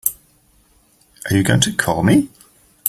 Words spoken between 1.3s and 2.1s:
you going to call